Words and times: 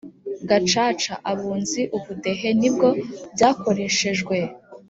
Gacaca 0.49 1.13
Abunzi 1.31 1.81
Ubudehe 1.97 2.49
nibwo 2.59 2.87
byakoreshejwe 3.33 4.35